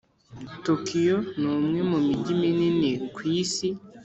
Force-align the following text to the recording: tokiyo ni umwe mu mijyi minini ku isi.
tokiyo 0.65 1.17
ni 1.39 1.47
umwe 1.55 1.79
mu 1.89 1.97
mijyi 2.07 2.33
minini 2.41 2.91
ku 3.13 3.19
isi. 3.39 3.67